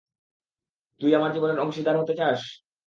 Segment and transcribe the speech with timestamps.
[1.01, 2.39] তুই আমার জীবনের অংশীদার হতে চাস?